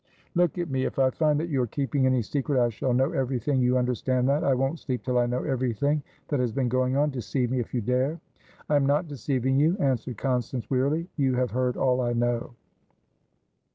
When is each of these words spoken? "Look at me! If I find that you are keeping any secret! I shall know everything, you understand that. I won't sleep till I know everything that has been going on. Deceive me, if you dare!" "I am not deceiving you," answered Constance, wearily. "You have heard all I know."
"Look 0.33 0.57
at 0.57 0.67
me! 0.71 0.85
If 0.85 0.97
I 0.97 1.11
find 1.11 1.39
that 1.39 1.49
you 1.49 1.61
are 1.61 1.67
keeping 1.67 2.07
any 2.07 2.23
secret! 2.23 2.57
I 2.59 2.69
shall 2.69 2.91
know 2.91 3.11
everything, 3.11 3.61
you 3.61 3.77
understand 3.77 4.27
that. 4.29 4.43
I 4.43 4.55
won't 4.55 4.79
sleep 4.79 5.03
till 5.03 5.19
I 5.19 5.27
know 5.27 5.43
everything 5.43 6.01
that 6.29 6.39
has 6.39 6.51
been 6.51 6.67
going 6.69 6.97
on. 6.97 7.11
Deceive 7.11 7.51
me, 7.51 7.59
if 7.59 7.71
you 7.71 7.81
dare!" 7.81 8.19
"I 8.67 8.77
am 8.77 8.87
not 8.87 9.07
deceiving 9.07 9.59
you," 9.59 9.77
answered 9.77 10.17
Constance, 10.17 10.67
wearily. 10.71 11.07
"You 11.17 11.35
have 11.35 11.51
heard 11.51 11.77
all 11.77 12.01
I 12.01 12.13
know." 12.13 12.55